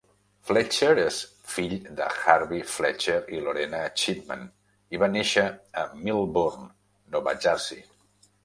Fletcher 0.49 0.97
és 1.01 1.17
fill 1.55 1.75
de 1.99 2.07
Harvey 2.23 2.63
Fletcher 2.77 3.19
i 3.37 3.43
Lorena 3.49 3.83
Chipman 4.01 4.43
i 4.97 5.03
va 5.05 5.11
néixer 5.17 5.47
a 5.83 5.87
Millburn, 6.03 6.69
Nova 7.17 7.37
Jersey. 7.47 7.89